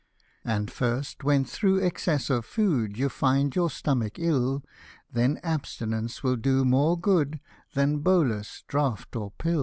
[0.43, 4.63] And first, when, through excess of food, You find your stomach ill,
[5.13, 7.39] Then abstinence will do more good
[7.75, 9.59] Than bolus, draught, or pill.